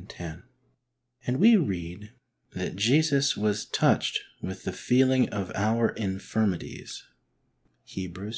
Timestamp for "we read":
1.38-2.12